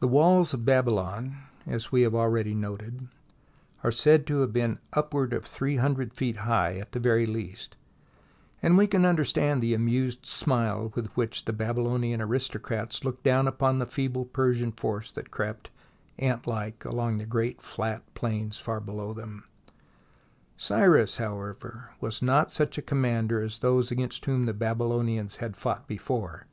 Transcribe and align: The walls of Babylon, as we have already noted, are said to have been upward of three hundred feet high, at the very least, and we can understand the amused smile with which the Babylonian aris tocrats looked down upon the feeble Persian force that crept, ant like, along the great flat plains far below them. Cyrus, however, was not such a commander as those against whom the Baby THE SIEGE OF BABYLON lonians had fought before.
The 0.00 0.06
walls 0.06 0.52
of 0.52 0.66
Babylon, 0.66 1.38
as 1.66 1.90
we 1.90 2.02
have 2.02 2.14
already 2.14 2.54
noted, 2.54 3.08
are 3.82 3.90
said 3.90 4.26
to 4.26 4.40
have 4.42 4.52
been 4.52 4.80
upward 4.92 5.32
of 5.32 5.46
three 5.46 5.76
hundred 5.76 6.12
feet 6.12 6.36
high, 6.40 6.74
at 6.76 6.92
the 6.92 7.00
very 7.00 7.24
least, 7.24 7.74
and 8.62 8.76
we 8.76 8.86
can 8.86 9.06
understand 9.06 9.62
the 9.62 9.72
amused 9.72 10.26
smile 10.26 10.92
with 10.94 11.06
which 11.16 11.46
the 11.46 11.54
Babylonian 11.54 12.20
aris 12.20 12.50
tocrats 12.50 13.02
looked 13.02 13.22
down 13.24 13.48
upon 13.48 13.78
the 13.78 13.86
feeble 13.86 14.26
Persian 14.26 14.72
force 14.72 15.10
that 15.12 15.30
crept, 15.30 15.70
ant 16.18 16.46
like, 16.46 16.84
along 16.84 17.16
the 17.16 17.24
great 17.24 17.62
flat 17.62 18.02
plains 18.12 18.58
far 18.58 18.78
below 18.78 19.14
them. 19.14 19.44
Cyrus, 20.58 21.16
however, 21.16 21.94
was 21.98 22.20
not 22.20 22.50
such 22.50 22.76
a 22.76 22.82
commander 22.82 23.40
as 23.40 23.60
those 23.60 23.90
against 23.90 24.26
whom 24.26 24.44
the 24.44 24.52
Baby 24.52 24.52
THE 24.52 24.52
SIEGE 24.52 24.72
OF 24.74 24.78
BABYLON 24.90 24.96
lonians 25.06 25.36
had 25.36 25.56
fought 25.56 25.88
before. 25.88 26.44